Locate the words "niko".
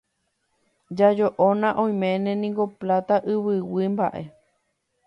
2.41-2.63